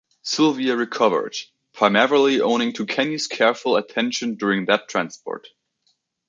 [0.23, 1.35] Sylvia recovered,
[1.73, 5.47] primarily owing to Kenny's careful attention during that transport.